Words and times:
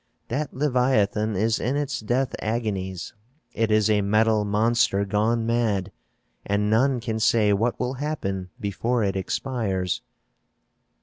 "That 0.29 0.51
leviathan 0.55 1.35
is 1.35 1.59
in 1.59 1.75
its 1.75 1.99
death 1.99 2.33
agonies; 2.39 3.13
it 3.53 3.69
is 3.69 3.87
a 3.87 4.01
metal 4.01 4.43
monster 4.43 5.05
gone 5.05 5.45
mad, 5.45 5.91
and 6.43 6.71
none 6.71 6.99
can 6.99 7.19
say 7.19 7.53
what 7.53 7.79
will 7.79 7.93
happen 7.93 8.49
before 8.59 9.03
it 9.03 9.15
expires." 9.15 10.01